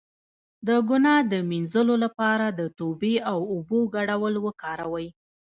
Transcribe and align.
د 0.67 0.69
ګناه 0.89 1.21
د 1.31 1.33
مینځلو 1.49 1.95
لپاره 2.03 2.45
د 2.59 2.61
توبې 2.79 3.15
او 3.31 3.39
اوبو 3.53 3.79
ګډول 3.95 4.35
وکاروئ 4.45 5.07